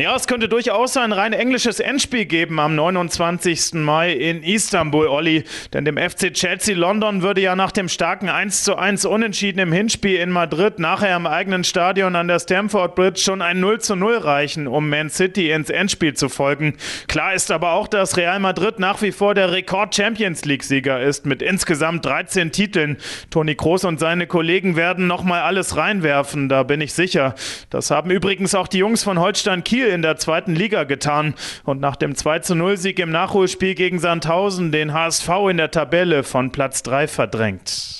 [0.00, 3.74] Ja, es könnte durchaus ein rein englisches Endspiel geben am 29.
[3.74, 5.42] Mai in Istanbul, Olli.
[5.72, 9.72] Denn dem FC Chelsea London würde ja nach dem starken 1 zu 1 Unentschieden im
[9.72, 13.96] Hinspiel in Madrid nachher im eigenen Stadion an der Stamford Bridge schon ein 0 zu
[13.96, 16.76] 0 reichen, um Man City ins Endspiel zu folgen.
[17.08, 21.02] Klar ist aber auch, dass Real Madrid nach wie vor der Rekord Champions League Sieger
[21.02, 22.98] ist mit insgesamt 13 Titeln.
[23.30, 27.34] Toni Kroos und seine Kollegen werden nochmal alles reinwerfen, da bin ich sicher.
[27.70, 31.34] Das haben übrigens auch die Jungs von Holstein Kiel in der zweiten Liga getan
[31.64, 36.82] und nach dem 2-0-Sieg im Nachholspiel gegen Sandhausen den HSV in der Tabelle von Platz
[36.82, 37.97] 3 verdrängt.